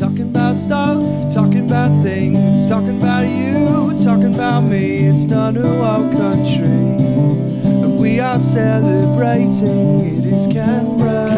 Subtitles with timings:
[0.00, 5.06] Talking about stuff, talking about things, talking about you, talking about me.
[5.06, 10.00] It's not a wild country, and we are celebrating.
[10.00, 11.28] It is Canberra.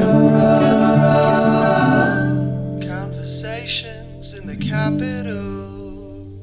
[2.86, 6.38] Conversations in the capital.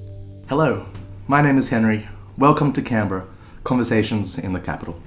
[0.50, 0.88] Hello,
[1.26, 2.10] my name is Henry.
[2.38, 3.28] Welcome to Canberra,
[3.64, 5.00] Conversations in the Capital.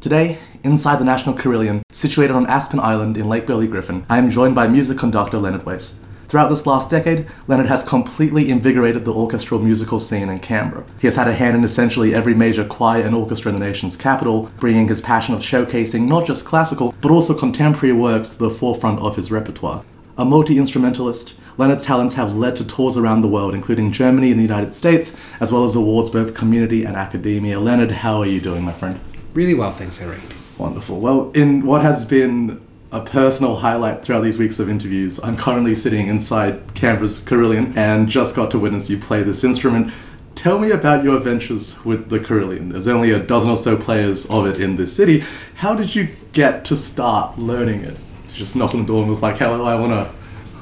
[0.00, 4.30] Today, inside the National Carillon, situated on Aspen Island in Lake Burley Griffin, I am
[4.30, 5.96] joined by music conductor Leonard Wace.
[6.28, 10.84] Throughout this last decade, Leonard has completely invigorated the orchestral musical scene in Canberra.
[11.00, 13.96] He has had a hand in essentially every major choir and orchestra in the nation's
[13.96, 18.50] capital, bringing his passion of showcasing not just classical, but also contemporary works to the
[18.50, 19.82] forefront of his repertoire.
[20.18, 24.38] A multi instrumentalist, Leonard's talents have led to tours around the world, including Germany and
[24.38, 27.58] the United States, as well as awards both community and academia.
[27.58, 29.00] Leonard, how are you doing, my friend?
[29.32, 30.20] Really well, thanks, Henry.
[30.58, 31.00] Wonderful.
[31.00, 32.60] Well, in what has been
[32.90, 38.08] a personal highlight throughout these weeks of interviews, I'm currently sitting inside Canberra's Carillon and
[38.08, 39.92] just got to witness you play this instrument.
[40.34, 42.70] Tell me about your adventures with the Carillon.
[42.70, 45.24] There's only a dozen or so players of it in this city.
[45.56, 47.96] How did you get to start learning it?
[48.32, 50.10] Just knocked on the door and was like, "Hello, I wanna,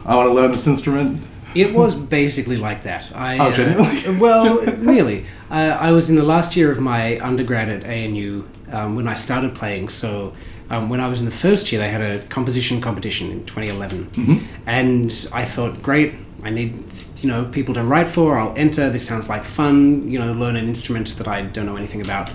[0.07, 1.21] I wanna learn this instrument."
[1.55, 3.11] It was basically like that.
[3.15, 3.99] I, Oh, genuinely?
[4.07, 5.27] Uh, well, nearly.
[5.51, 9.15] Uh, I was in the last year of my undergrad at ANU um, when I
[9.15, 9.91] started playing.
[9.91, 10.33] So
[10.70, 14.48] um, when I was in the first year, they had a composition competition in 2011,
[14.67, 16.75] and I thought, great, I need
[17.22, 18.39] you know people to write for.
[18.39, 18.91] I'll enter.
[18.91, 20.09] This sounds like fun.
[20.11, 22.31] You know, learn an instrument that I don't know anything about.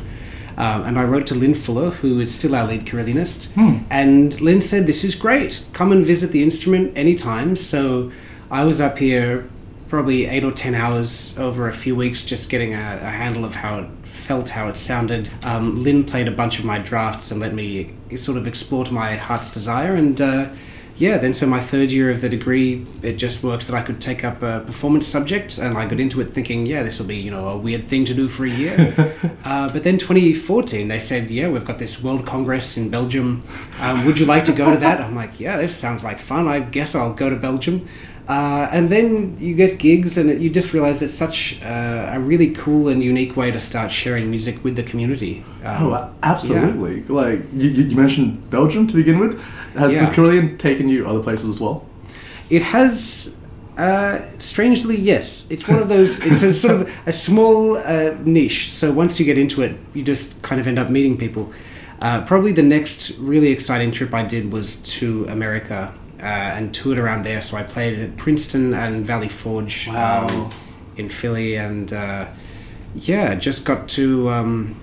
[0.58, 3.56] Um, and I wrote to Lynn Fuller, who is still our lead Carillonist.
[3.90, 5.66] And Lynn said, This is great.
[5.74, 7.56] Come and visit the instrument anytime.
[7.56, 8.12] So
[8.50, 9.50] I was up here
[9.88, 13.56] probably eight or ten hours over a few weeks just getting a, a handle of
[13.56, 15.30] how it felt, how it sounded.
[15.44, 18.94] Um, Lynn played a bunch of my drafts and let me sort of explore to
[18.94, 19.96] my heart's desire.
[19.96, 20.50] And uh,
[20.98, 24.00] yeah, then so my third year of the degree, it just worked that I could
[24.00, 27.16] take up a performance subject, and I got into it thinking, yeah, this will be
[27.18, 28.76] you know a weird thing to do for a year.
[29.46, 33.44] uh, but then 2014, they said, yeah, we've got this World Congress in Belgium.
[33.80, 35.02] Um, would you like to go to that?
[35.02, 36.48] I'm like, yeah, this sounds like fun.
[36.48, 37.88] I guess I'll go to Belgium.
[38.28, 42.20] Uh, and then you get gigs, and it, you just realize it's such uh, a
[42.20, 45.44] really cool and unique way to start sharing music with the community.
[45.64, 47.04] Um, Oh, absolutely.
[47.04, 49.42] Like you, you mentioned Belgium to begin with.
[49.76, 50.06] Has Yeah.
[50.08, 51.86] the Carillon taken you other places as well?
[52.50, 53.36] It has,
[53.78, 55.48] uh, strangely, yes.
[55.50, 56.20] It's one of those.
[56.26, 58.72] It's a sort of a small uh, niche.
[58.72, 61.52] So once you get into it, you just kind of end up meeting people.
[62.02, 67.00] Uh, probably the next really exciting trip I did was to America uh, and toured
[67.00, 67.42] around there.
[67.42, 70.28] So I played at Princeton and Valley Forge Wow.
[70.28, 70.50] um,
[70.98, 72.28] in Philly, and uh,
[72.96, 74.30] yeah, just got to.
[74.30, 74.76] Um,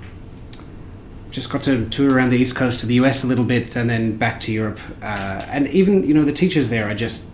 [1.30, 3.88] just got to tour around the east coast of the US a little bit and
[3.88, 4.80] then back to Europe.
[5.02, 7.26] Uh, and even, you know, the teachers there are just,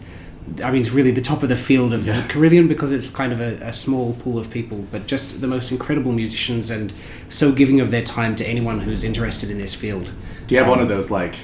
[0.65, 2.21] I mean, it's really the top of the field of Yeah.
[2.21, 5.47] the Carillon because it's kind of a, a small pool of people, but just the
[5.47, 6.93] most incredible musicians and
[7.29, 10.13] so giving of their time to anyone who's interested in this field.
[10.49, 11.37] Do you have one of those like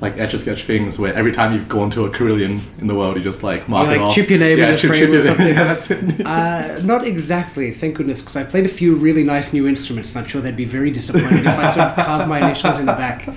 [0.00, 2.94] like etch a sketch things where every time you've gone to a Carillon in the
[2.94, 4.14] world, you just like mark You, it like, off?
[4.14, 5.48] chip your name in a frame or something.
[5.48, 6.26] Yeah, that's it.
[6.26, 10.22] Uh, not exactly, thank goodness, because I played a few really nice new instruments, and
[10.22, 12.92] I'm sure they'd be very disappointed if I sort of carved my initials in the
[12.92, 13.28] back.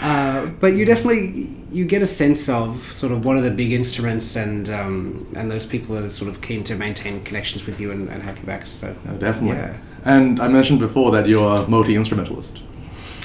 [0.00, 3.72] Uh, but you definitely you get a sense of sort of what are the big
[3.72, 7.90] instruments, and um, and those people are sort of keen to maintain connections with you
[7.90, 8.66] and, and have you back.
[8.66, 9.56] So No, definitely.
[9.56, 9.76] Yeah.
[10.04, 12.62] And I mentioned before that you're a multi instrumentalist.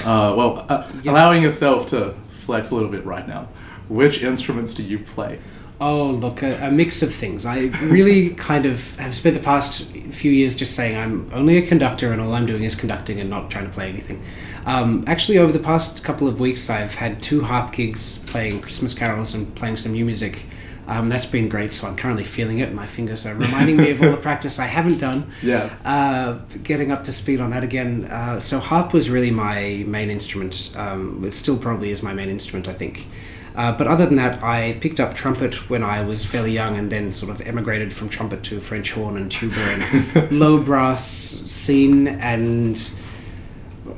[0.06, 3.48] Uh, well, uh, allowing yourself to flex a little bit right now.
[3.88, 5.40] Which instruments do you play?
[5.80, 7.46] Oh, look, a, a mix of things.
[7.46, 11.66] I really kind of have spent the past few years just saying I'm only a
[11.66, 14.24] conductor and all I'm doing is conducting and not trying to play anything.
[14.66, 18.94] Um, actually, over the past couple of weeks, I've had two harp gigs playing Christmas
[18.94, 20.46] carols and playing some new music.
[20.92, 22.74] Um, that's been great, so I'm currently feeling it.
[22.74, 25.32] My fingers are reminding me of all the practice I haven't done.
[25.42, 25.74] Yeah.
[25.86, 28.04] Uh, getting up to speed on that again.
[28.04, 30.74] Uh, so harp was really my main instrument.
[30.76, 33.08] Um, it still probably is my main instrument, I think.
[33.56, 36.92] Uh, but other than that, I picked up trumpet when I was fairly young, and
[36.92, 42.08] then sort of emigrated from trumpet to French horn and tuba and low brass scene,
[42.08, 42.78] and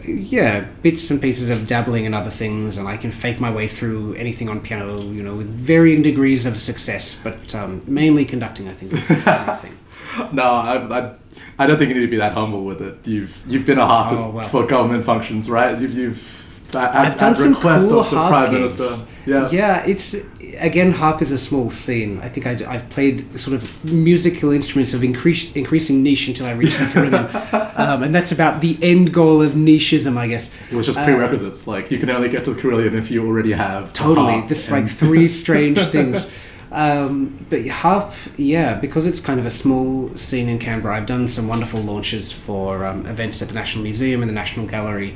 [0.08, 3.68] yeah, bits and pieces of dabbling in other things, and I can fake my way
[3.68, 7.20] through anything on piano, you know, with varying degrees of success.
[7.24, 9.16] But um, mainly conducting, I think, is the
[9.62, 9.78] thing.
[10.32, 11.16] No, I, I,
[11.58, 13.06] I don't think you need to be that humble with it.
[13.08, 14.48] You've you've been a harpist Oh, well.
[14.48, 15.80] for government functions, right?
[15.80, 16.43] You've, you've
[16.76, 18.78] at, I've done some request cool of the harp prime gigs.
[18.80, 19.10] minister.
[19.26, 19.50] Yeah.
[19.52, 19.86] yeah.
[19.86, 20.16] It's
[20.60, 22.20] again harp is a small scene.
[22.20, 26.52] I think I, have played sort of musical instruments of increase, increasing niche until I
[26.52, 27.30] reached the Carillon,
[27.78, 30.54] um, and that's about the end goal of nicheism, I guess.
[30.70, 31.68] It was just Uh, prerequisites.
[31.68, 34.70] like you can only get to the Carillon if you already have Totally, harp this
[34.70, 36.30] and- like three strange things.
[36.72, 40.98] Um, but harp, yeah, because it's kind of a small scene in Canberra.
[40.98, 44.66] I've done some wonderful launches for um, events at the National Museum and the National
[44.66, 45.14] Gallery,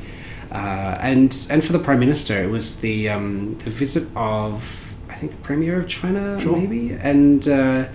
[0.51, 5.13] uh, and and for the Prime Minister, it was the um, the visit of I
[5.13, 6.57] think the Premier of China, Sure.
[6.57, 7.85] maybe, and uh,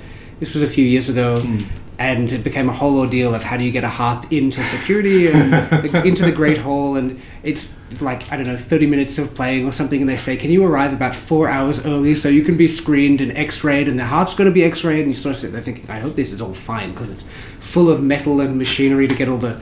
[0.41, 1.37] this was a few years ago.
[1.41, 1.59] Hmm.
[1.99, 5.29] And it became a whole ordeal of how do you get a harp into security
[5.31, 9.35] and the, into the Great Hall, and it's like I don't know, thirty minutes of
[9.37, 12.43] playing or something, and they say, "Can you arrive about four hours early so you
[12.43, 15.35] can be screened and X-rayed, and the harp's going to be X-rayed?" And you sort
[15.37, 17.23] of sit there thinking, "I hope this is all fine because it's
[17.61, 19.61] full of metal and machinery to get all the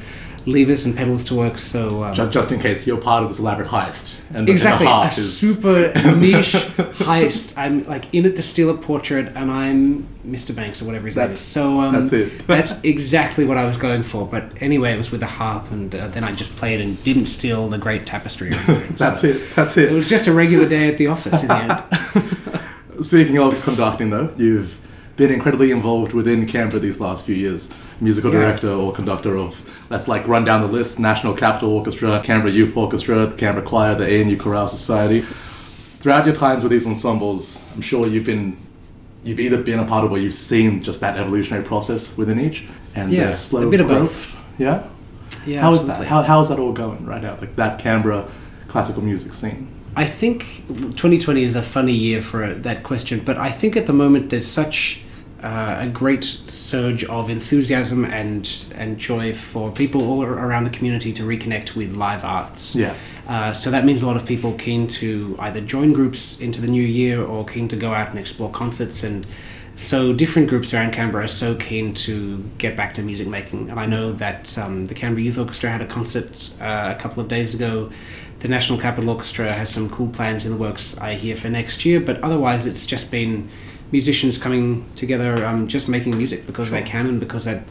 [0.51, 3.39] levers and pedals to work." So um, Just, just in case you're part of this
[3.39, 6.55] elaborate heist, and the, exactly and the a is super niche
[7.05, 7.57] heist.
[7.57, 10.55] I'm like in it to steal a portrait, and I'm Mr.
[10.55, 11.41] Banks or whatever his name is.
[11.41, 12.39] So um, that's it.
[12.47, 14.27] that's exactly what I was going for.
[14.27, 17.27] But anyway, it was with a harp, and uh, then I just played and didn't
[17.27, 18.51] steal the great tapestry.
[18.99, 19.51] That's So it.
[19.57, 19.93] That's It it.
[19.93, 23.05] was just a regular day at the office in the end.
[23.05, 24.79] Speaking of conducting, though, you've
[25.21, 27.69] been incredibly involved within Canberra these last few years.
[28.01, 28.41] Musical Yeah.
[28.41, 29.53] director or conductor of,
[29.91, 33.95] let's like run down the list: National Capital Orchestra, Canberra Youth Orchestra, the Canberra Choir,
[33.95, 35.21] the ANU Choral Society.
[36.01, 38.57] Throughout your times with these ensembles, I'm sure you've been,
[39.23, 42.65] you've either been a part of or you've seen just that evolutionary process within each
[42.97, 44.43] and Yeah, their slow a bit of growth.
[44.59, 44.85] Yeah.
[45.47, 46.07] Yeah, How is that?
[46.07, 47.37] How, how is that all going right now?
[47.39, 48.25] Like that Canberra
[48.69, 49.69] classical music scene.
[49.95, 50.39] I think
[50.69, 54.47] 2020 is a funny year for that question, but I think at the moment there's
[54.47, 55.03] such
[55.43, 61.13] uh, a great surge of enthusiasm and and joy for people all around the community
[61.15, 62.77] to reconnect with live arts.
[62.77, 62.95] Yeah.
[63.27, 66.67] Uh, so that means a lot of people keen to either join groups into the
[66.67, 69.27] new year or keen to go out and explore concerts and
[69.77, 73.79] so different groups around Canberra are so keen to get back to music making and
[73.79, 77.29] I know that um, the Canberra Youth Orchestra had a concert uh, a couple of
[77.29, 77.91] days ago
[78.41, 81.85] the National Capital Orchestra has some cool plans in the works I hear for next
[81.85, 83.49] year but otherwise it's just been
[83.93, 87.65] musicians coming together um, just making music because they can and because that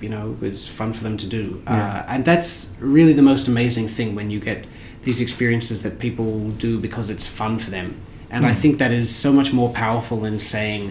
[0.00, 1.62] you know is fun for them to do.
[1.64, 1.98] Yeah.
[1.98, 4.66] uh, and that's really the most amazing thing when you get
[5.02, 8.00] these experiences that people do because it's fun for them.
[8.28, 10.90] And I think that is so much more powerful than saying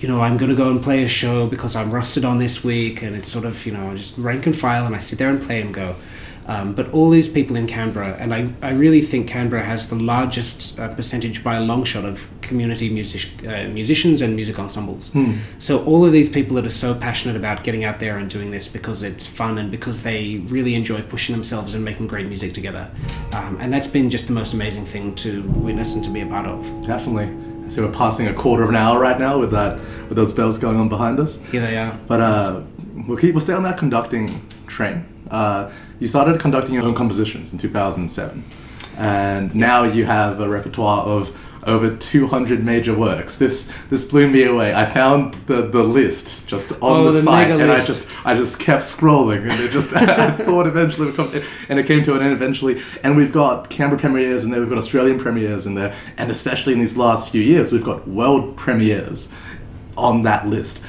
[0.00, 2.62] you know I'm going to go and play a show because I'm rusted on this
[2.64, 5.30] week and it's sort of you know just rank and file and I sit there
[5.30, 5.96] and play and go
[6.46, 9.96] um, but all these people in Canberra, and I, I really think Canberra has the
[9.96, 15.14] largest uh, percentage by a long shot of community music, uh, musicians and music ensembles.
[15.58, 18.50] So all of these people that are so passionate about getting out there and doing
[18.50, 22.52] this because it's fun and because they really enjoy pushing themselves and making great music
[22.52, 22.90] together.
[23.32, 26.26] Um, and that's been just the most amazing thing to witness and to be a
[26.26, 26.86] part of.
[26.86, 27.70] Definitely.
[27.70, 30.58] So we're passing a quarter of an hour right now with that, with those bells
[30.58, 31.40] going on behind us.
[31.50, 31.98] Here they are.
[32.06, 32.62] But uh,
[33.08, 34.28] we'll keep, we'll stay on that conducting
[34.66, 35.06] train.
[35.30, 38.44] Uh, you started conducting your own compositions in 2007,
[38.96, 41.36] and now you have a repertoire of
[41.66, 43.38] over 200 major works.
[43.38, 44.74] This this blew me away.
[44.74, 48.34] I found the, the list just on Oh, the, the site, and I just I
[48.34, 51.30] just kept scrolling, and it just I thought eventually would come,
[51.68, 52.80] and it came to an end eventually.
[53.02, 56.72] And we've got Canberra premieres in there, we've got Australian premieres in there, and especially
[56.72, 59.30] in these last few years, we've got world premieres
[59.96, 60.82] on that list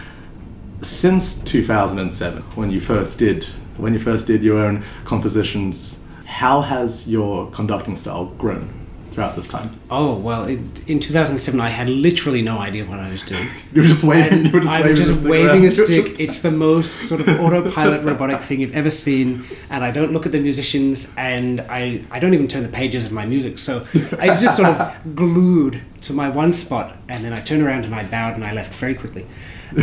[0.81, 7.07] since 2007 when you first did when you first did your own compositions how has
[7.07, 8.69] your conducting style grown
[9.11, 13.09] throughout this time Oh, well, in, in 2007, I had literally no idea what I
[13.09, 13.47] was doing.
[13.73, 16.19] you were just waving And you were just I'm waving, just waving a stick.
[16.19, 19.45] It's the most sort of autopilot robotic thing you've ever seen.
[19.69, 23.05] And I don't look at the musicians, and I, I don't even turn the pages
[23.05, 23.57] of my music.
[23.57, 23.85] So
[24.19, 27.95] I just sort of glued to my one spot, and then I turned around and
[27.95, 29.25] I bowed and I left very quickly.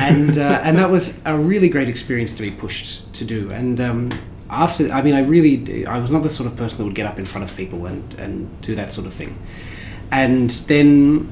[0.01, 3.51] And uh, and that was a really great experience to be pushed to do.
[3.51, 4.11] And um,
[4.49, 7.07] after, I mean, I really, I was not the sort of person that would get
[7.07, 9.39] up in front of people and, and do that sort of thing.
[10.11, 11.31] And then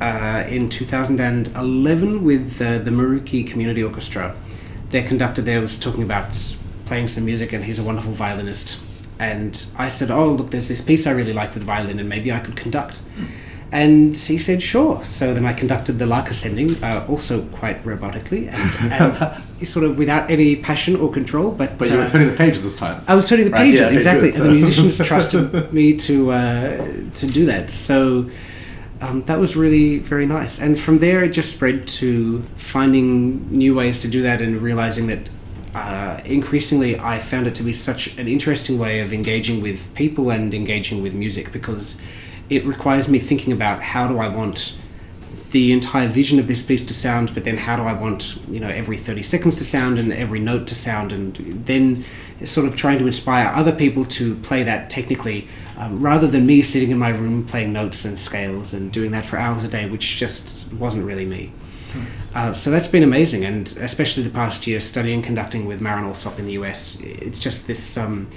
[0.00, 4.34] uh, in 2011 with uh, the Maruki Community Orchestra.
[4.90, 6.56] Their conductor there was talking about
[6.86, 8.80] playing some music, and he's a wonderful violinist.
[9.20, 12.32] And I said, "Oh, look, there's this piece I really like with violin, and maybe
[12.32, 13.02] I could conduct."
[13.72, 18.48] And he said, "Sure." So then I conducted the Lark Ascending, uh, also quite robotically,
[18.48, 21.52] and, and sort of without any passion or control.
[21.52, 23.66] But but you were uh, turning the pages this time I was turning the Right,
[23.66, 26.76] pages yeah, exactly, good, and the musicians trusted me to uh,
[27.14, 27.70] to do that.
[27.70, 28.28] So
[29.00, 30.60] um, that was really very nice.
[30.60, 35.06] And from there, it just spread to finding new ways to do that and realizing
[35.06, 35.30] that
[35.74, 40.30] uh, increasingly I found it to be such an interesting way of engaging with people
[40.30, 42.00] and engaging with music because
[42.50, 44.76] it requires me thinking about how do I want
[45.52, 48.60] the entire vision of this piece to sound, but then how do I want you
[48.60, 51.34] know every thirty seconds to sound and every note to sound, and
[51.66, 52.04] then
[52.44, 56.62] sort of trying to inspire other people to play that technically um, rather than me
[56.62, 59.88] sitting in my room playing notes and scales and doing that for hours a day,
[59.88, 61.52] which just wasn't really me.
[62.34, 66.38] Uh, so that's been amazing, and especially the past year studying conducting with Marin Alsop
[66.38, 67.00] in the US.
[67.00, 68.28] It's just this um,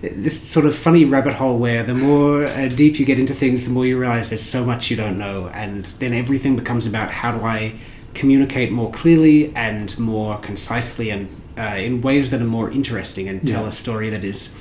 [0.00, 3.66] this sort of funny rabbit hole where the more uh, deep you get into things,
[3.66, 7.10] the more you realize there's so much you don't know, and then everything becomes about
[7.10, 7.74] how do I
[8.14, 11.28] communicate more clearly and more concisely and
[11.58, 13.68] uh, in ways that are more interesting and tell Yeah.
[13.68, 14.54] a story that is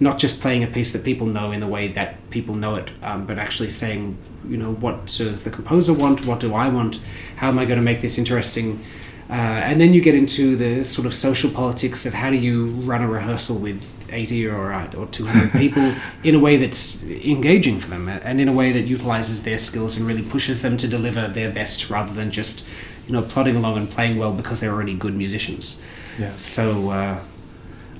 [0.00, 2.90] not just playing a piece that people know in the way that people know it,
[3.02, 4.16] um, but actually saying,
[4.48, 6.26] you know, what does the composer want?
[6.26, 7.00] What do I want?
[7.36, 8.82] How am I going to make this interesting?
[9.28, 12.66] Uh, and then you get into the sort of social politics of how do you
[12.66, 17.80] run a rehearsal with 80 or, uh, or 200 people in a way that's engaging
[17.80, 20.86] for them and in a way that utilizes their skills and really pushes them to
[20.86, 22.68] deliver their best rather than just,
[23.08, 25.82] you know, plodding along and playing well because they're already good musicians.
[26.20, 26.32] Yeah.
[26.36, 27.20] So uh,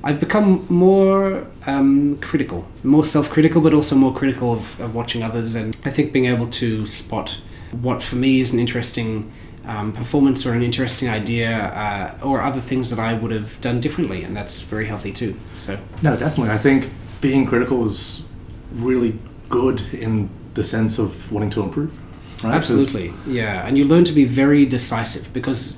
[0.05, 5.25] I've become more um, critical, more self critical, but also more critical of, of watching
[5.25, 5.57] others.
[5.57, 7.41] And I think being able to spot
[7.73, 9.33] what for me is an interesting
[9.67, 13.81] um, performance or an interesting idea uh, or other things that I would have done
[13.81, 14.23] differently.
[14.23, 15.37] And that's very healthy too.
[15.55, 16.55] So, No, definitely.
[16.55, 18.25] I think being critical is
[18.73, 19.19] really
[19.49, 21.99] good in the sense of wanting to improve.
[22.45, 22.55] Right?
[22.55, 23.13] absolutely.
[23.27, 23.67] Yeah.
[23.67, 25.77] And you learn to be very decisive because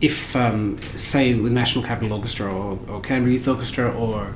[0.00, 4.34] if, um, say, with National Capital Orchestra or, or Canberra Youth Orchestra or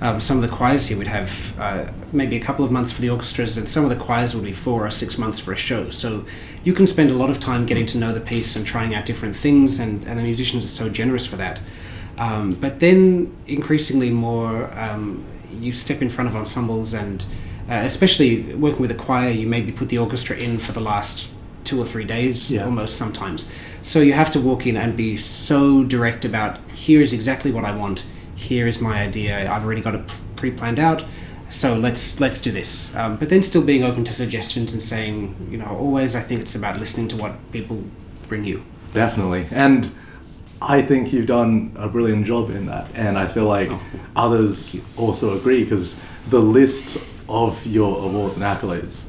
[0.00, 3.00] um, some of the choirs here would have uh, maybe a couple of months for
[3.00, 5.56] the orchestras, and some of the choirs would be four or six months for a
[5.56, 5.90] show.
[5.90, 6.24] So
[6.64, 9.06] you can spend a lot of time getting to know the piece and trying out
[9.06, 11.60] different things, and, and the musicians are so generous for that.
[12.18, 17.24] Um, but then increasingly more, um, you step in front of ensembles, and
[17.68, 21.32] uh, especially working with a choir, you maybe put the orchestra in for the last
[21.64, 22.64] two or three days, Yeah.
[22.64, 23.50] almost sometimes.
[23.82, 27.64] So you have to walk in and be so direct about here is exactly what
[27.64, 28.04] I want.
[28.36, 29.50] Here is my idea.
[29.50, 31.04] I've already got it pre-planned out.
[31.48, 32.94] So let's let's do this.
[32.96, 36.40] Um, but then still being open to suggestions and saying, you know, always I think
[36.40, 37.84] it's about listening to what people
[38.28, 38.62] bring you.
[38.92, 39.46] Definitely.
[39.50, 39.92] And
[40.60, 42.88] I think you've done a brilliant job in that.
[42.94, 43.70] And I feel like
[44.16, 49.08] others also agree because the list of your awards and accolades.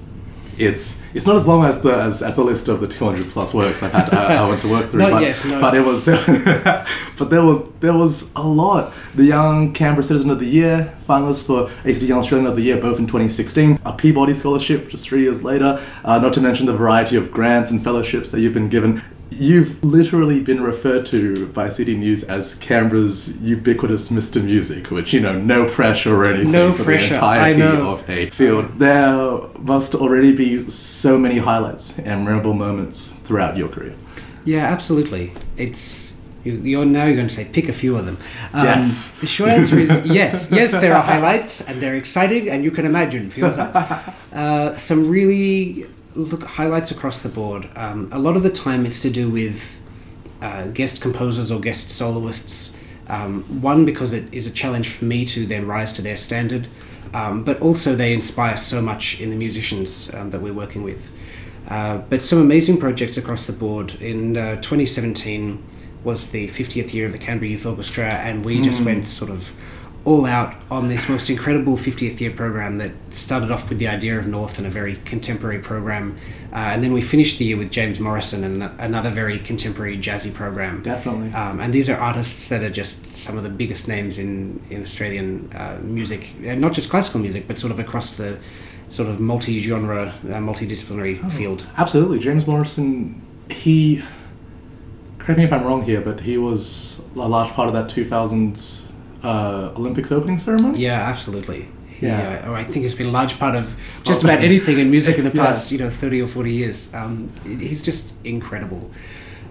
[0.58, 3.54] It's it's not as long as the as, as the list of the 200 plus
[3.54, 5.62] works I've had I, I went to work through, but yet, no.
[5.62, 6.06] but it was
[7.18, 8.94] but there was there was a lot.
[9.14, 12.80] The Young Canberra Citizen of the Year finalist for ACT Young Australian of the Year,
[12.80, 15.80] both in 2016, a Peabody Scholarship just three years later.
[16.04, 19.04] Uh, not to mention the variety of grants and fellowships that you've been given.
[19.30, 24.44] You've literally been referred to by City News as Canberra's ubiquitous Mr.
[24.44, 28.30] Music, which you know, no pressure or anything No for pressure, the entirety of a
[28.30, 28.80] field.
[28.80, 33.96] There must already be so many highlights and memorable moments throughout your career.
[34.46, 35.34] Yeah, absolutely.
[35.58, 38.18] It's you, you're now you're going to say pick a few of them.
[38.54, 39.12] Um, Yes.
[39.20, 40.50] The short answer is yes.
[40.52, 43.76] Yes, there are highlights and they're exciting, and you can imagine feels like
[44.34, 45.86] uh, some really
[46.18, 47.70] look highlights across the board.
[47.76, 49.82] Um, a lot of the time, it's to do with
[50.42, 52.74] uh, guest composers or guest soloists.
[53.08, 56.68] Um, one because it is a challenge for me to then rise to their standard,
[57.14, 61.14] um, but also they inspire so much in the musicians um, that we're working with.
[61.70, 63.96] Uh, but some amazing projects across the board.
[64.02, 65.64] In uh, 2017
[66.04, 69.54] was the 50th year of the Canberra Youth Orchestra, and we just went sort of
[70.08, 74.18] all out on this most incredible 50th year program that started off with the idea
[74.18, 76.18] of North and a very contemporary program.
[76.54, 80.34] Uh, and then we finished the year with James Morrison and another very contemporary jazzy
[80.34, 80.82] program.
[80.82, 81.34] Definitely.
[81.34, 84.82] Um, and these are artists that are just some of the biggest names in, in
[84.82, 88.40] Australian uh, music, and not just classical music, but sort of across the
[88.88, 91.66] sort of multi genre, uh, multidisciplinary field.
[91.78, 92.20] Absolutely.
[92.20, 94.02] James Morrison, he.
[95.20, 98.87] Correct me if I'm wrong here, but he was a large part of that 2000s
[99.28, 100.80] uh, Olympics opening ceremony?
[100.80, 101.68] Yeah, absolutely.
[102.00, 102.46] Yeah.
[102.46, 103.66] Yeah, I think it's been a large part of
[104.04, 104.28] just Oh.
[104.28, 105.46] about anything in music in the Yeah.
[105.48, 106.94] past, you know, 30 or 40 years.
[106.94, 108.92] Um, he's just incredible.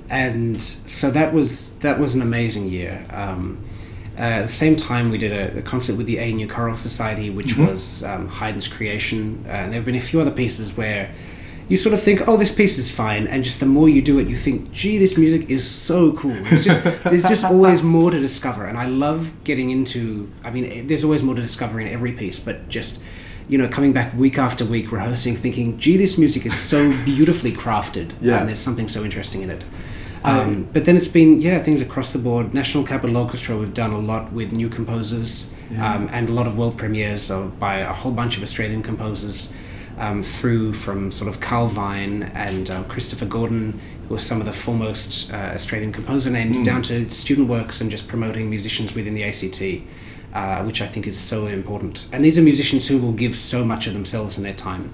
[0.08, 3.04] And so that was that was an amazing year.
[3.10, 3.58] Um,
[4.18, 7.28] uh, at the same time, we did a, a concert with the ANU Choral Society,
[7.30, 7.66] which Mhm.
[7.72, 9.44] was um, Haydn's creation.
[9.46, 11.10] Uh, and there have been a few other pieces where
[11.68, 14.18] you sort of think, oh, this piece is fine, and just the more you do
[14.18, 16.36] it, you think, gee, this music is so cool.
[16.46, 20.30] It's just, there's just always more to discover, and I love getting into.
[20.44, 23.00] I mean, there's always more to discover in every piece, but just
[23.48, 27.52] you know, coming back week after week, rehearsing, thinking, gee, this music is so beautifully
[27.52, 28.38] crafted, Yeah.
[28.40, 29.62] and there's something so interesting in it.
[30.24, 32.52] Um, but then it's been yeah things across the board.
[32.52, 35.94] National Capital Orchestra we've done a lot with new composers Yeah.
[35.94, 39.52] um, and a lot of world premieres of, by a whole bunch of Australian composers
[39.98, 44.46] um, through from sort of Carl Vine and um, Christopher Gordon, who are some of
[44.46, 46.64] the foremost uh, Australian composer names, Mm.
[46.64, 49.82] down to student works and just promoting musicians within the ACT.
[50.34, 52.06] uh, which I think is so important.
[52.12, 54.92] And these are musicians who will give so much of themselves in their time.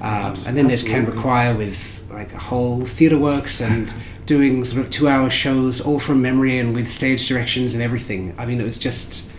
[0.00, 3.94] Um, and then there's Canberra Choir with like a whole theatre works and
[4.26, 8.34] doing sort of two hour shows all from memory and with stage directions and everything.
[8.36, 9.32] I mean, it was just,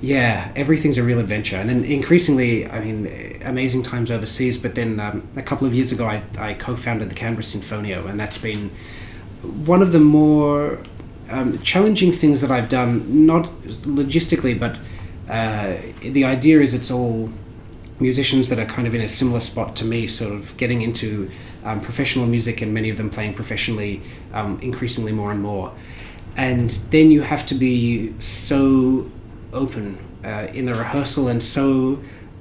[0.00, 1.56] yeah, everything's a real adventure.
[1.56, 3.08] And then increasingly, I mean,
[3.44, 4.56] amazing times overseas.
[4.58, 8.08] But then um, a couple of years ago, I, I co founded the Canberra Sinfonia,
[8.08, 8.70] and that's been
[9.42, 10.78] one of the more
[11.30, 14.76] um, challenging things that I've done, not logistically, but
[15.28, 17.30] uh, the idea is it's all
[18.00, 21.28] musicians that are kind of in a similar spot to me, sort of getting into
[21.64, 24.00] um, professional music, and many of them playing professionally
[24.32, 25.72] um, increasingly more and more.
[26.36, 29.10] And then you have to be so
[29.52, 31.98] open uh, in the rehearsal and so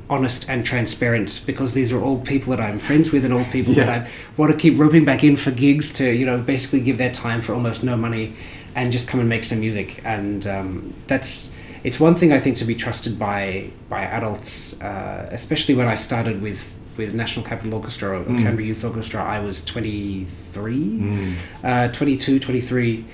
[0.09, 3.73] honest and transparent because these are all people that I'm friends with and all people
[3.73, 3.85] Yeah.
[3.85, 6.97] that I want to keep roping back in for gigs to, you know, basically give
[6.97, 8.33] their time for almost no money
[8.75, 10.01] and just come and make some music.
[10.05, 11.51] And um, that's
[11.83, 15.95] it's one thing I think to be trusted by by adults, uh, especially when I
[15.95, 19.23] started with with National Capital Orchestra or Canberra Youth Orchestra.
[19.23, 23.05] I was 23, uh, 22, 23.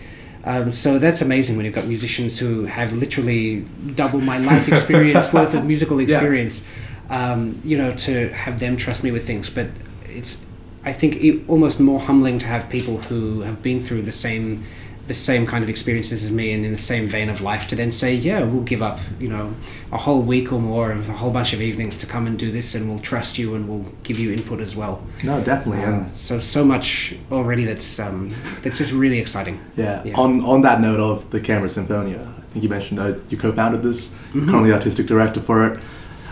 [0.45, 3.61] Um, so that's amazing when you've got musicians who have literally
[3.95, 6.67] double my life experience worth of musical experience.
[7.09, 9.67] Um, you know, to have them trust me with things, but
[10.05, 10.45] it's
[10.85, 14.63] I think it, almost more humbling to have people who have been through the same
[15.07, 17.75] the same kind of experiences as me and in the same vein of life to
[17.75, 19.53] then say, yeah, we'll give up, you know,
[19.91, 22.51] a whole week or more of a whole bunch of evenings to come and do
[22.53, 25.01] this, and we'll trust you and we'll give you input as well.
[25.21, 25.83] No, definitely.
[25.83, 28.29] Uh, and so so much already that's um,
[28.61, 29.59] that's just really exciting.
[29.75, 30.13] yeah, yeah.
[30.15, 33.83] on on that note of the Canberra Sinfonia, I think you mentioned uh, you co-founded
[33.83, 34.49] this, Mm-hmm.
[34.49, 35.79] currently artistic director for it.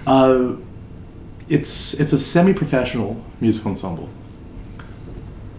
[0.08, 0.56] Uh,
[1.50, 4.10] it's it's a semi-professional musical ensemble,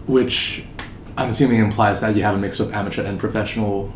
[0.07, 0.65] which
[1.17, 3.93] I'm assuming implies that you have a mix of amateur and professional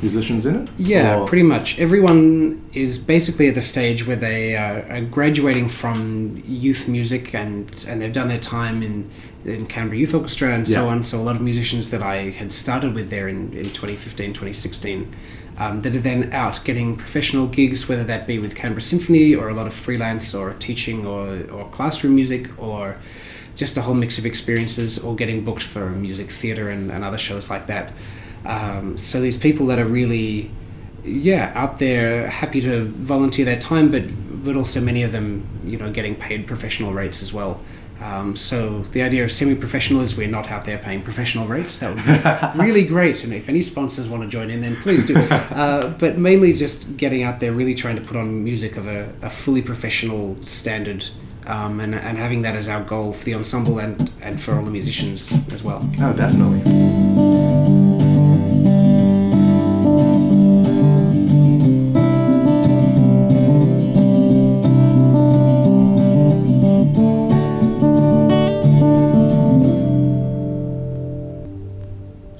[0.00, 0.68] musicians in it.
[0.76, 1.78] Yeah, Or- pretty much.
[1.78, 7.86] Everyone is basically at the stage where they are, are graduating from youth music and
[7.88, 9.10] and they've done their time in
[9.44, 11.04] in Canberra Youth Orchestra and so on.
[11.04, 15.14] So a lot of musicians that I had started with there in, in 2015, 2016,
[15.58, 19.50] um, that are then out getting professional gigs, whether that be with Canberra Symphony or
[19.50, 22.96] a lot of freelance or teaching or, or classroom music or
[23.56, 27.18] just a whole mix of experiences or getting booked for music theatre and, and other
[27.18, 27.92] shows like that.
[28.44, 30.50] Um, so these people that are really,
[31.04, 34.04] yeah, out there, happy to volunteer their time, but
[34.44, 37.60] but also many of them, you know, getting paid professional rates as well.
[38.00, 41.78] Um, so the idea of semi-professional is we're not out there paying professional rates.
[41.78, 45.06] That would be really great, and if any sponsors want to join in, then please
[45.06, 45.14] do.
[45.54, 49.14] Uh, but mainly just getting out there, really trying to put on music of a,
[49.22, 51.04] a fully professional standard,
[51.46, 54.64] um, and, and having that as our goal for the ensemble and, and for all
[54.64, 55.88] the musicians as well.
[56.00, 56.60] Oh, definitely.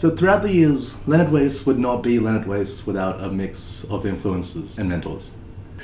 [0.05, 4.05] So throughout the years, Leonard Wace would not be Leonard Wace without a mix of
[4.05, 5.31] influences and mentors.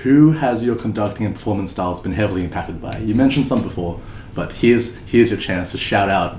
[0.03, 2.97] Who has your conducting and performance styles been heavily impacted by?
[2.99, 4.01] You mentioned some before,
[4.35, 6.39] but here's here's your chance to shout out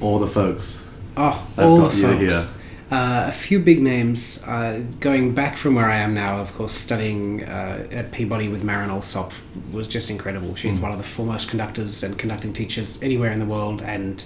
[0.00, 0.86] all the folks.
[1.16, 2.20] Oh, all got the you folks.
[2.20, 2.56] here.
[2.90, 4.42] Uh, a few big names.
[4.44, 8.64] Uh, going back from where I am now, of course, studying uh, at Peabody with
[8.64, 9.32] Marin Alsop
[9.72, 10.56] was just incredible.
[10.56, 10.82] She's Mm.
[10.82, 14.24] one of the foremost conductors and conducting teachers anywhere in the world, and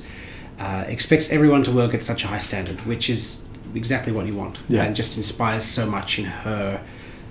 [0.59, 3.43] uh, expects everyone to work at such a high standard, which is
[3.75, 4.85] exactly what you want, Yeah.
[4.85, 6.81] and just inspires so much in her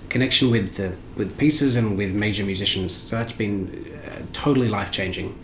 [0.08, 2.94] connection with the with pieces and with major musicians.
[2.94, 5.38] So that's been uh, totally life changing.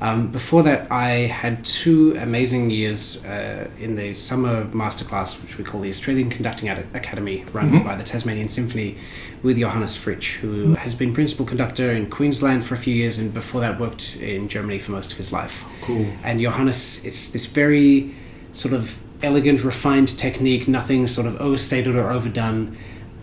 [0.00, 1.10] Um, before that, I
[1.42, 6.68] had two amazing years uh, in the summer masterclass, which we call the Australian Conducting
[6.68, 8.96] Ad- Academy, run by the Tasmanian Symphony,
[9.42, 13.32] with Johannes Fritzsch, who has been principal conductor in Queensland for a few years, and
[13.32, 15.64] before that worked in Germany for most of his life.
[15.82, 16.06] Cool.
[16.24, 18.14] And Johannes, it's this very
[18.52, 22.76] sort of elegant, refined technique, nothing sort of overstated or overdone.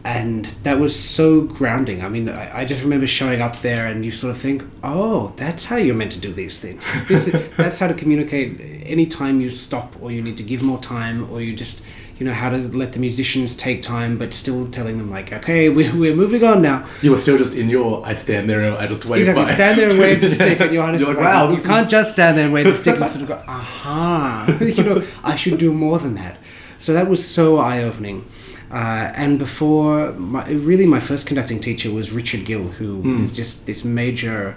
[0.04, 2.04] And that was so grounding.
[2.04, 5.34] I mean, I, I just remember showing up there, and you sort of think, "Oh,
[5.38, 6.84] that's how you're meant to do these things.
[7.08, 8.60] This is, that's how to communicate.
[8.86, 11.84] Anytime you stop, or you need to give more time, or you just,
[12.18, 15.70] you know, how to let the musicians take time, but still telling them like, okay,
[15.70, 16.88] we're, we're moving on now.
[17.04, 19.44] You were still just in your I stand there and I just wave Exactly.
[19.46, 19.54] by.
[19.54, 22.12] Stand there and wave the stick, and Johannes You're like, wow, you can't is- just
[22.14, 25.60] stand there and wave the stick and sort of go, aha, you know, I should
[25.60, 26.40] do more than that.
[26.80, 28.26] So that was so eye opening.
[28.72, 33.24] Uh, and before, my, really, my first conducting teacher was Richard Gill, who Hmm.
[33.24, 34.56] is just this major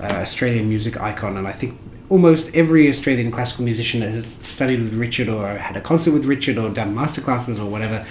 [0.00, 1.36] uh, Australian music icon.
[1.36, 5.80] And I think almost every Australian classical musician has studied with Richard or had a
[5.80, 8.04] concert with Richard or done masterclasses or whatever.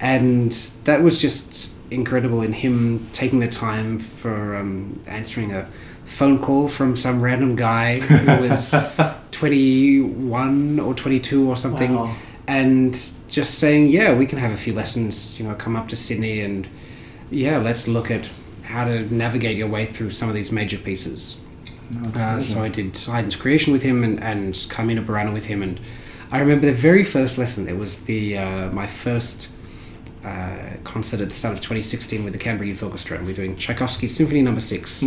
[0.00, 0.52] And
[0.84, 5.66] that was just incredible in him taking the time for um, answering a
[6.04, 8.72] phone call from some random guy who was
[9.32, 12.14] 21 or 22 or something Wow.
[12.46, 12.98] and
[13.36, 16.40] just saying yeah we can have a few lessons you know come up to sydney
[16.40, 16.66] and
[17.30, 18.30] yeah let's look at
[18.62, 21.44] how to navigate your way through some of these major pieces
[22.16, 25.78] uh, so I did Haydn's Creation with him and, and Carmina Burana with him, and
[26.32, 27.68] I remember the very first lesson.
[27.68, 29.54] It was the uh, my first
[30.24, 33.36] uh, concert at the start of 2016 with the Canberra Youth Orchestra, and we are
[33.36, 35.02] doing Tchaikovsky Symphony Number 6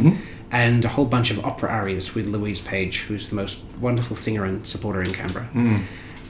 [0.51, 4.45] and a whole bunch of opera arias with Louise Page, who's the most wonderful singer
[4.45, 5.49] and supporter in Canberra.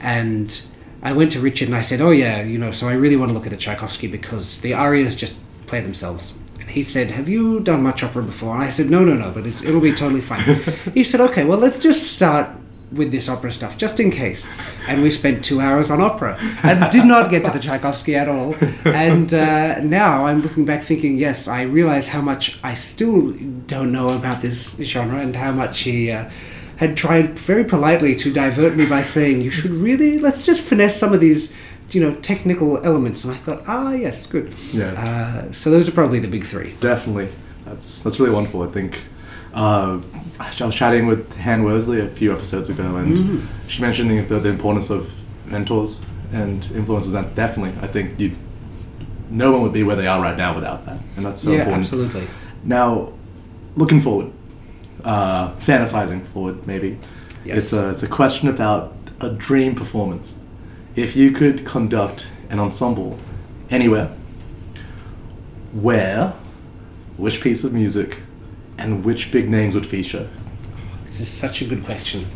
[0.02, 0.62] And
[1.02, 3.30] I went to Richard and I said, "Oh yeah, you know, so I really want
[3.30, 7.28] to look at the Tchaikovsky because the arias just play themselves." And he said, "Have
[7.28, 9.92] you done much opera before?" And I said, "No, no, no, but it's, it'll be
[9.92, 10.40] totally fine."
[10.94, 12.50] he said, "Okay, well, let's just start
[12.92, 14.46] with this opera stuff, just in case."
[14.88, 18.28] And we spent two hours on opera and did not get to the Tchaikovsky at
[18.28, 18.54] all.
[18.84, 23.32] And uh, now I'm looking back, thinking, yes, I realize how much I still
[23.66, 26.10] don't know about this genre and how much he.
[26.10, 26.28] Uh,
[26.80, 30.96] had tried very politely to divert me by saying, "You should really let's just finesse
[30.96, 31.52] some of these,
[31.90, 34.92] you know, technical elements." And I thought, "Ah, yes, good." Yeah.
[34.92, 36.72] Uh, so those are probably the big three.
[36.80, 37.28] Definitely,
[37.66, 38.62] that's that's really wonderful.
[38.62, 39.04] I think
[39.52, 40.00] uh,
[40.40, 44.48] I was chatting with Han Worsley a few episodes ago, and she mentioned the, the
[44.48, 45.12] importance of
[45.44, 46.00] mentors
[46.32, 47.12] and influences.
[47.12, 48.34] And definitely, I think you,
[49.28, 51.58] no one would be where they are right now without that, and that's so yeah,
[51.58, 51.82] important.
[51.82, 52.26] absolutely.
[52.64, 53.12] Now,
[53.76, 54.32] looking forward,
[55.04, 56.98] uh, fantasizing forward, maybe.
[57.44, 57.58] Yes.
[57.58, 60.36] It's a it's a question about a dream performance.
[60.96, 63.18] If you could conduct an ensemble
[63.70, 64.10] anywhere,
[65.72, 66.34] where,
[67.16, 68.20] which piece of music,
[68.76, 70.28] and which big names would feature?
[71.04, 72.26] This is such a good question.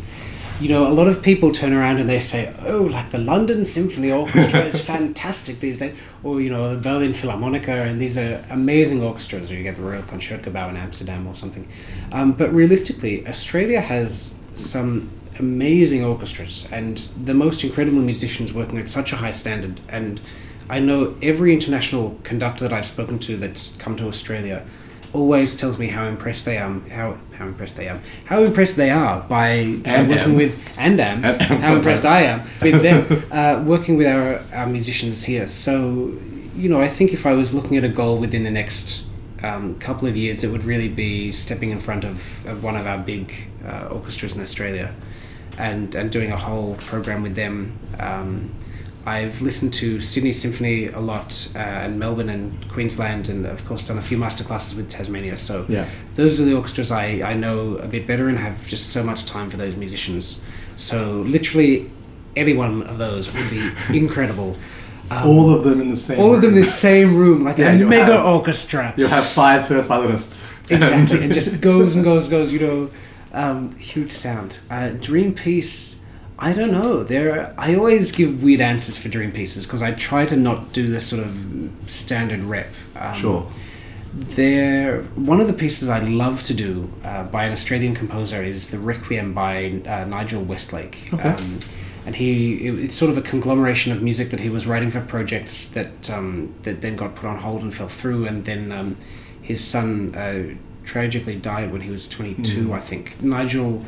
[0.61, 3.65] You know, a lot of people turn around and they say, "Oh, like the London
[3.65, 8.41] Symphony Orchestra is fantastic these days," or you know, the Berlin Philharmonica, and these are
[8.49, 9.51] amazing orchestras.
[9.51, 11.67] Or you get the Royal Concertgebouw in Amsterdam or something.
[12.13, 18.87] Um, but realistically, Australia has some amazing orchestras and the most incredible musicians working at
[18.87, 19.81] such a high standard.
[19.89, 20.21] And
[20.69, 24.65] I know every international conductor that I've spoken to that's come to Australia
[25.15, 28.89] always tells me how impressed they am how how impressed they am how impressed they
[28.89, 29.47] are by,
[29.83, 30.35] by And working am.
[30.41, 31.75] with and am And am how sometimes.
[31.77, 32.99] impressed I am with them
[33.39, 35.73] uh, working with our, our musicians here so
[36.61, 39.05] you know I think if I was looking at a goal within the next
[39.43, 42.85] um, couple of years it would really be stepping in front of, of one of
[42.87, 43.33] our big
[43.65, 44.93] uh, orchestras in Australia
[45.57, 47.55] and and doing a whole program with them
[47.99, 48.51] um,
[49.05, 53.87] I've listened to Sydney Symphony a lot, uh, and Melbourne and Queensland, and of course
[53.87, 55.37] done a few masterclasses with Tasmania.
[55.37, 55.85] So Yeah.
[56.15, 59.25] those are the orchestras I, I know a bit better and have just so much
[59.25, 60.43] time for those musicians.
[60.77, 61.89] So literally
[62.35, 64.57] any one of those would be incredible.
[65.11, 66.19] Um, All of them in the same.
[66.19, 66.65] all of them in room.
[66.65, 68.91] the same room, like Yeah, a mega have- orchestra.
[68.97, 70.51] You'll have five first violinists.
[70.71, 72.51] Exactly, and just goes and goes and goes.
[72.51, 72.89] You know,
[73.31, 74.57] um, huge sound.
[74.71, 75.97] Uh, dream piece.
[76.37, 77.03] I don't know.
[77.03, 80.89] There, I always give weird answers for dream pieces because I try to not do
[80.89, 82.67] the sort of standard rep.
[82.99, 83.51] Um, Sure.
[84.13, 88.71] There, one of the pieces I love to do uh, by an Australian composer is
[88.71, 91.09] the Requiem by uh, Nigel Westlake.
[91.13, 91.29] Okay.
[91.29, 91.59] Um,
[92.05, 95.01] and he, it, it's sort of a conglomeration of music that he was writing for
[95.01, 98.95] projects that um, that then got put on hold and fell through, and then um,
[99.41, 100.53] his son uh,
[100.85, 103.21] tragically died when he was 22, I think.
[103.21, 103.83] Nigel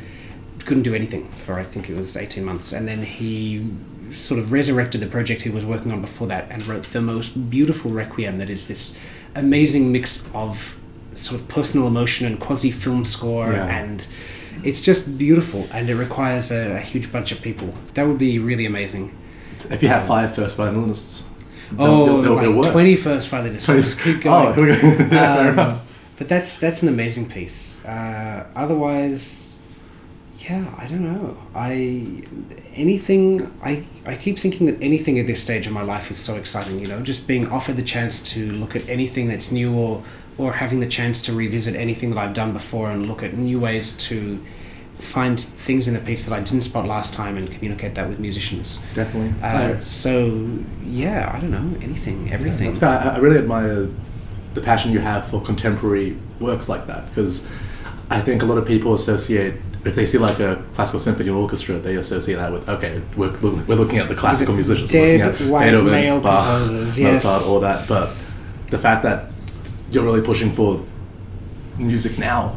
[0.67, 3.65] couldn't do anything for I think it was 18 months, and then he
[4.11, 7.49] sort of resurrected the project he was working on before that and wrote the most
[7.49, 8.97] beautiful requiem that is this
[9.35, 10.77] amazing mix of
[11.13, 13.65] sort of personal emotion and quasi film score Yeah.
[13.81, 14.07] and
[14.63, 18.39] it's just beautiful and it requires a, a huge bunch of people that would be
[18.39, 19.11] really amazing
[19.69, 21.25] If you have five first violinists,
[21.77, 22.73] oh they'll, they'll, they'll like work.
[22.75, 25.09] 21st violinists we'll just keep going Oh, here we go.
[25.09, 25.79] Fair Um,
[26.17, 27.83] but that's that's an amazing piece.
[27.85, 29.46] Uh, otherwise,
[30.49, 31.37] yeah, I don't know.
[31.53, 32.23] I
[32.73, 33.51] anything.
[33.61, 36.79] I I keep thinking that anything at this stage of my life is so exciting.
[36.79, 40.03] You know, just being offered the chance to look at anything that's new, or
[40.37, 43.59] or having the chance to revisit anything that I've done before and look at new
[43.59, 44.43] ways to
[44.99, 48.19] find things in a piece that I didn't spot last time and communicate that with
[48.19, 48.77] musicians.
[48.93, 49.33] Definitely.
[49.43, 52.71] Uh, so yeah, I don't know anything, everything.
[52.83, 53.89] I, I really admire
[54.53, 57.45] the passion you have for contemporary works like that because
[58.09, 59.55] I think a lot of people associate
[59.87, 63.31] if they see like a classical symphony or orchestra, they associate that with okay, we're,
[63.41, 66.45] we're looking at the classical musicians, we're dead looking at white Beethoven, male Bach,
[66.95, 66.99] yes.
[66.99, 67.87] Mozart, all that.
[67.87, 68.15] But
[68.69, 69.31] the fact that
[69.91, 70.83] you're really pushing for
[71.77, 72.55] music now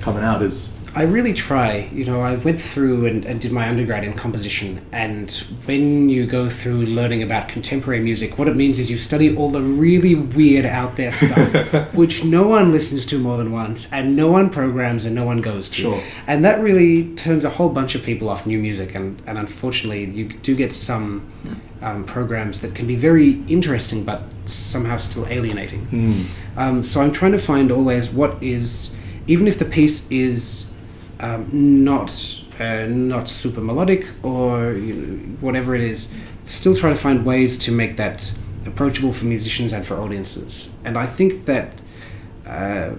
[0.00, 1.90] coming out is I really try.
[1.92, 5.30] You know, I went through and, and did my undergrad in composition, and
[5.66, 9.50] when you go through learning about contemporary music, what it means is you study all
[9.50, 14.16] the really weird out there stuff, which no one listens to more than once, and
[14.16, 15.82] no one programs and no one goes to.
[15.82, 16.02] Sure.
[16.26, 20.06] And that really turns a whole bunch of people off new music, and, and unfortunately,
[20.06, 21.30] you do get some
[21.82, 26.26] um, programs that can be very interesting but somehow still alienating.
[26.56, 30.70] Um, so I'm trying to find always what is, even if the piece is
[31.20, 32.10] um, not
[32.60, 36.12] uh, not super melodic or you know, whatever it is,
[36.44, 40.76] still try to find ways to make that approachable for musicians and for audiences.
[40.84, 41.80] And I think that
[42.46, 42.94] uh,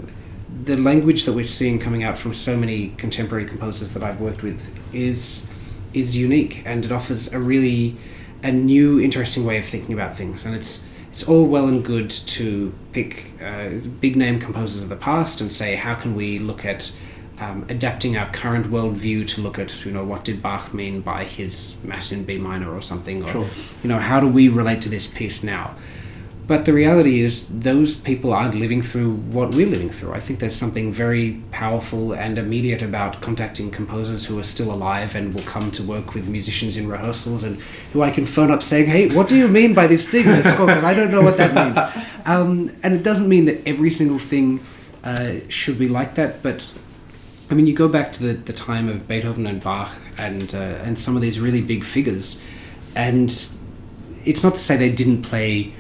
[0.64, 4.44] the language that we're seeing coming out from so many contemporary composers that I've worked
[4.44, 5.48] with is
[5.94, 7.96] is unique and it offers a really
[8.44, 12.10] a new interesting way of thinking about things and it's it's all well and good
[12.10, 13.70] to pick uh,
[14.02, 16.92] big name composers of the past and say how can we look at
[17.40, 21.24] um, adapting our current worldview to look at you know what did Bach mean by
[21.24, 23.48] his Mass in B minor or something or Sure.
[23.84, 25.76] you know how do we relate to this piece now
[26.48, 30.14] but the reality is, those people aren't living through what we're living through.
[30.14, 35.14] I think there's something very powerful and immediate about contacting composers who are still alive
[35.14, 37.60] and will come to work with musicians in rehearsals and
[37.92, 40.24] who I can phone up saying, hey, what do you mean by this thing?
[40.24, 41.78] Because I don't know what that means.
[42.26, 44.62] Um, and it doesn't mean that every single thing
[45.04, 46.66] uh, should be like that, but
[47.50, 50.58] I mean, you go back to the, the time of Beethoven and Bach and uh,
[50.86, 52.42] and some of these really big figures,
[52.96, 53.30] and
[54.26, 55.72] it's not to say they didn't play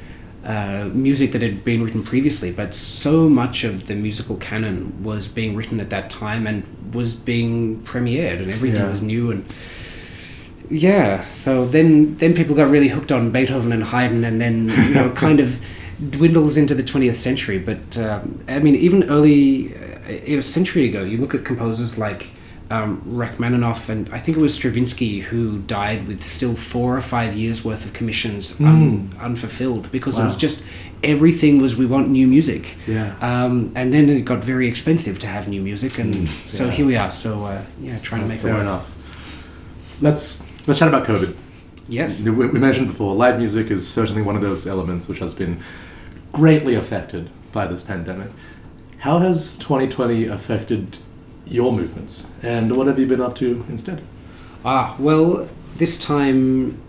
[0.45, 5.27] uh, music that had been written previously, but so much of the musical canon was
[5.27, 8.89] being written at that time and was being premiered, and everything Yeah.
[8.89, 9.45] was new and.
[10.69, 14.93] Yeah, so then then people got really hooked on Beethoven and Haydn, and then you
[14.93, 15.63] know kind of
[16.11, 17.57] dwindles into the 20th century.
[17.57, 19.73] But um, I mean, even early
[20.07, 22.31] a century ago, you look at composers like
[22.69, 27.35] um, Rachmaninoff, and I think it was Stravinsky who died with still four or five
[27.35, 30.63] years worth of commissions un- unfulfilled because it was just
[31.03, 32.75] everything was we want new music.
[32.85, 33.15] Yeah.
[33.21, 36.71] Um, and then it got very expensive to have new music, and so yeah.
[36.71, 37.11] here we are.
[37.11, 38.61] So uh, yeah, trying That's to make fair it work.
[38.63, 40.01] enough.
[40.01, 41.35] Let's let's chat about COVID.
[41.89, 42.21] Yes.
[42.21, 45.61] We, we mentioned before, live music is certainly one of those elements which has been
[46.33, 48.29] greatly affected by this pandemic.
[48.99, 50.97] How has 2020 affected
[51.45, 54.01] your movements, and what have you been up to instead?
[54.65, 56.81] Ah, well, this time,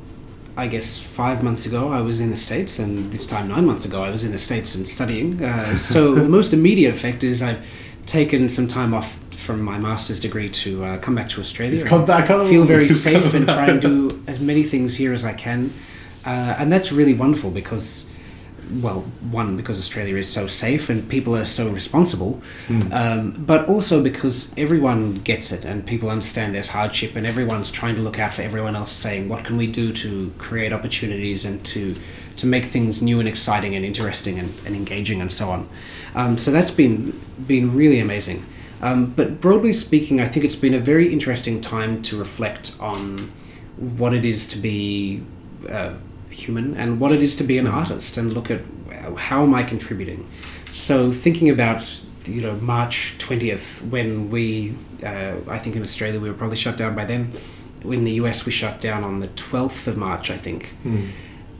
[0.56, 3.84] I guess five months ago, I was in the States, and this time nine months
[3.84, 5.42] ago, I was in the States and studying.
[5.44, 7.66] Uh, so the most immediate effect is I've
[8.06, 11.84] taken some time off from my master's degree to uh, come back to Australia.
[11.84, 12.48] Come back home.
[12.48, 15.70] Feel very safe and try and do as many things here as I can.
[16.26, 18.07] Uh, and that's really wonderful because
[18.70, 19.00] well,
[19.30, 22.42] one because Australia is so safe and people are so responsible,
[22.92, 27.94] um, but also because everyone gets it and people understand there's hardship and everyone's trying
[27.94, 31.64] to look out for everyone else, saying what can we do to create opportunities and
[31.66, 31.94] to
[32.36, 35.68] to make things new and exciting and interesting and, and engaging and so on.
[36.14, 38.44] Um, so that's been been really amazing.
[38.80, 43.32] Um, but broadly speaking, I think it's been a very interesting time to reflect on
[43.76, 45.22] what it is to be
[45.68, 45.94] uh,
[46.38, 48.60] human and what it is to be an artist and look at
[49.16, 50.26] how am I contributing.
[50.70, 51.82] So thinking about
[52.24, 54.74] you know March twentieth when we
[55.04, 57.32] uh, I think in Australia we were probably shut down by then.
[57.82, 60.74] In the US we shut down on the twelfth of March I think,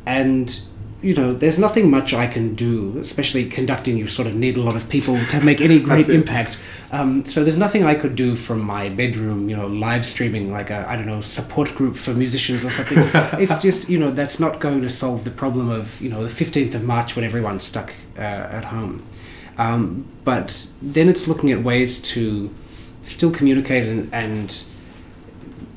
[0.07, 0.61] and
[1.01, 3.97] you know there's nothing much I can do, especially conducting.
[3.97, 6.61] You sort of need a lot of people to make any great impact.
[6.91, 10.71] Um, so there's nothing I could do from my bedroom, you know, live streaming like
[10.71, 12.99] a I don't know support group for musicians or something.
[13.41, 16.31] it's just you know that's not going to solve the problem of you know the
[16.31, 19.05] fifteenth of March when everyone's stuck uh, at home.
[19.57, 22.55] Um, but then it's looking at ways to
[23.03, 24.65] still communicate and, and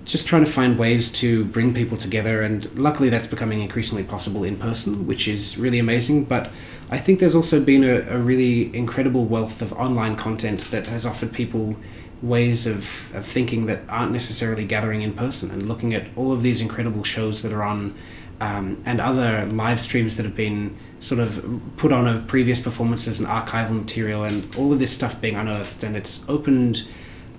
[0.05, 4.43] just trying to find ways to bring people together and luckily that's becoming increasingly possible
[4.43, 6.51] in person which is really amazing but
[6.89, 11.05] i think there's also been a, a really incredible wealth of online content that has
[11.05, 11.75] offered people
[12.21, 16.43] ways of, of thinking that aren't necessarily gathering in person and looking at all of
[16.43, 17.95] these incredible shows that are on
[18.39, 23.19] um, and other live streams that have been sort of put on of previous performances
[23.19, 26.87] and archival material and all of this stuff being unearthed and it's opened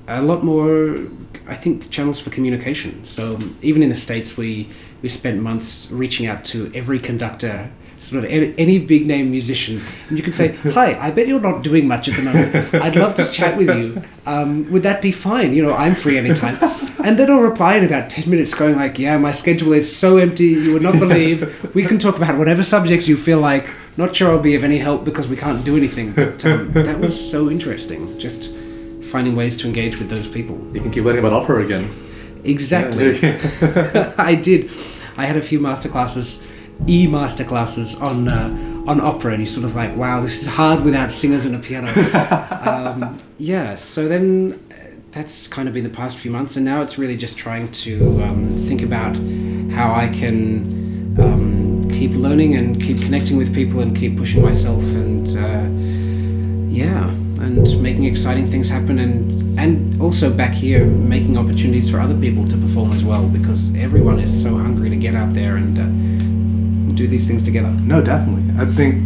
[0.09, 0.99] a lot more
[1.49, 3.05] i think channels for communication.
[3.05, 4.69] So even in the states we
[5.03, 9.81] we spent months reaching out to every conductor sort of any, any big name musician.
[10.09, 12.75] And you can say hi i bet you're not doing much at the moment.
[12.75, 14.03] I'd love to chat with you.
[14.27, 15.53] Um, would that be fine?
[15.53, 16.59] You know i'm free anytime.
[17.05, 20.19] And then i'll reply in about 10 minutes going like yeah my schedule is so
[20.19, 21.75] empty you would not believe.
[21.75, 23.69] We can talk about whatever subjects you feel like.
[23.97, 26.13] Not sure i'll be of any help because we can't do anything.
[26.13, 28.19] But um, that was so interesting.
[28.19, 28.55] Just
[29.13, 30.57] finding ways to engage with those people.
[30.73, 31.95] You can keep learning about opera again.
[32.45, 33.13] Exactly.
[33.21, 34.15] Yeah.
[34.19, 34.71] I did.
[35.17, 36.45] I had a few masterclasses,
[36.89, 40.83] e masterclasses on uh, on opera, and you're sort of like, wow, this is hard
[40.83, 41.89] without singers and a piano.
[42.67, 43.75] um, yeah.
[43.77, 47.17] So then, uh, that's kind of been the past few months, and now it's really
[47.17, 49.15] just trying to um, think about
[49.77, 54.83] how I can um, keep learning and keep connecting with people and keep pushing myself
[54.83, 55.29] and.
[55.37, 55.93] Uh,
[56.73, 62.19] yeah, and making exciting things happen, and and also back here making opportunities for other
[62.19, 65.79] people to perform as well, because everyone is so hungry to get out there and
[65.79, 67.71] uh, do these things together.
[67.83, 68.45] No, definitely.
[68.59, 69.03] I think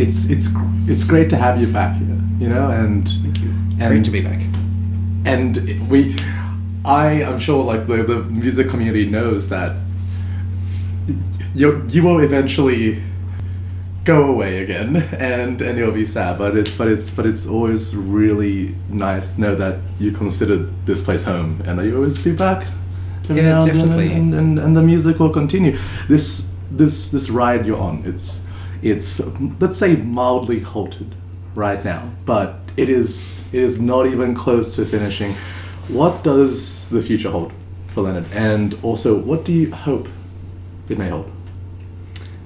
[0.00, 0.48] it's it's
[0.86, 2.16] it's great to have you back here.
[2.38, 3.48] You know, and Thank you.
[3.80, 4.40] And- Great to be back.
[5.26, 5.56] and
[5.90, 6.14] we
[6.84, 9.70] i i'm sure like the, the music community knows that
[11.54, 13.02] you you will eventually
[14.14, 14.96] go away again
[15.34, 19.40] and and you'll be sad but it's but it's but it's always really nice to
[19.40, 22.60] know that you considered this place home and that you always be back
[23.28, 24.12] Yeah, definitely.
[24.18, 25.72] and, and and the music will continue
[26.08, 28.42] this this this ride you're on it's
[28.82, 29.20] it's
[29.60, 31.14] let's say mildly halted
[31.54, 35.34] right now but it is it is not even close to finishing
[35.98, 37.52] what does the future hold
[37.88, 40.08] for leonard and also what do you hope
[40.88, 41.30] it may hold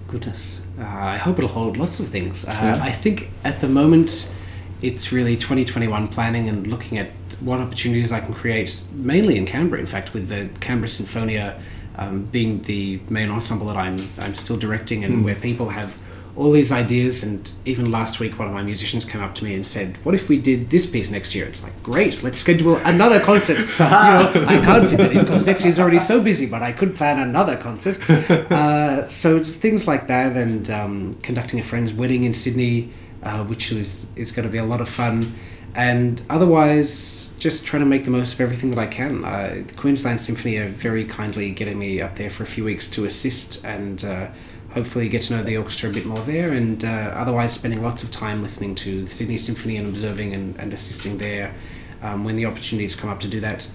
[0.08, 0.61] Goodness.
[0.78, 2.44] Uh, I hope it'll hold lots of things.
[2.46, 2.82] Uh, Yeah.
[2.82, 4.34] I think at the moment
[4.80, 7.08] it's really 2021 planning and looking at
[7.40, 11.60] what opportunities I can create, mainly in Canberra, in fact, with the Canberra Sinfonia
[11.96, 15.94] um, being the main ensemble that I'm, I'm still directing and where people have
[16.36, 17.22] all these ideas.
[17.22, 20.14] And even last week, one of my musicians came up to me and said, What
[20.14, 21.46] if we did this piece next year?
[21.46, 23.58] It's like, great, let's schedule another concert.
[23.58, 26.72] you know, I can't fit it in because next year's already so busy, but I
[26.72, 27.98] could plan another concert.
[28.52, 32.90] Uh, so things like that, and um, conducting a friend's wedding in Sydney,
[33.22, 35.34] uh, which is is going to be a lot of fun.
[35.74, 39.24] And otherwise, just trying to make the most of everything that I can.
[39.24, 42.88] Uh, the Queensland Symphony are very kindly getting me up there for a few weeks
[42.88, 44.28] to assist and uh,
[44.74, 46.52] hopefully get to know the orchestra a bit more there.
[46.52, 50.58] And uh, otherwise, spending lots of time listening to the Sydney Symphony and observing and,
[50.58, 51.54] and assisting there
[52.02, 53.66] um, when the opportunities come up to do that.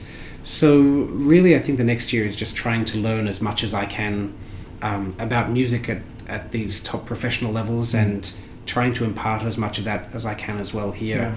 [0.44, 3.74] So, really, I think the next year is just trying to learn as much as
[3.74, 4.36] I can
[4.82, 8.32] um, about music at, at these top professional levels and
[8.66, 11.36] trying to impart as much of that as I can as well here.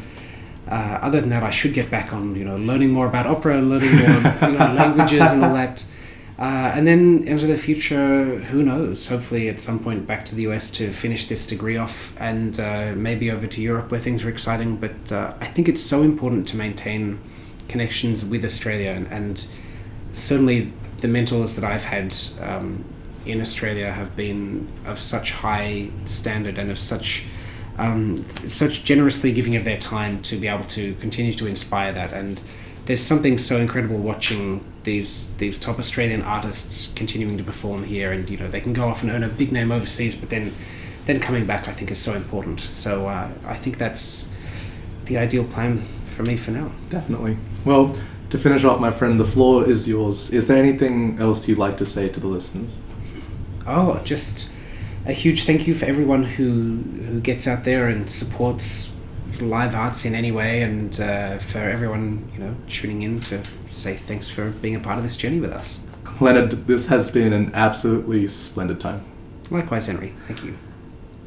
[0.68, 3.61] Uh, other than that, I should get back on, you know, learning more about opera,
[3.61, 5.85] learning more, you know, languages and all that.
[6.40, 9.09] Uh, and then into the future, who knows?
[9.09, 12.92] Hopefully, at some point, back to the US to finish this degree off, and uh,
[12.96, 14.76] maybe over to Europe where things are exciting.
[14.76, 17.18] But uh, I think it's so important to maintain
[17.68, 19.46] connections with Australia, and, and
[20.12, 22.87] certainly the mentors that I've had um,
[23.26, 27.26] in Australia have been of such high standard and of such
[27.76, 32.12] um, such generously giving of their time to be able to continue to inspire that.
[32.14, 32.40] And
[32.87, 38.29] there's something so incredible watching these these top Australian artists continuing to perform here, and
[38.29, 40.53] you know they can go off and earn a big name overseas, but then
[41.07, 42.61] then coming back, I think is so important.
[42.61, 44.29] So uh, I think that's
[45.07, 46.71] the ideal plan for me for now.
[46.88, 47.37] Definitely.
[47.64, 47.97] Well,
[48.31, 50.33] to finish off, my friend, the floor is yours.
[50.33, 52.81] Is there anything else you'd like to say to the listeners?
[53.66, 54.53] Oh, just
[55.07, 58.95] a huge thank you for everyone who who gets out there and supports
[59.40, 63.94] live arts in any way, and uh, for everyone you know tuning in to say
[63.94, 65.87] thanks for being a part of this journey with us.
[66.20, 69.04] Leonard, this has been an absolutely splendid time.
[69.50, 70.11] Likewise, Henry.
[70.11, 70.56] Thank you.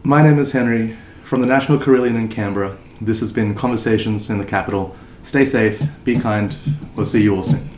[0.03, 2.77] My name is Henry from the National Carillon in Canberra.
[3.01, 4.95] This has been Conversations in the Capital.
[5.23, 6.55] Stay safe, be kind.
[6.95, 7.72] We'll see you all soon.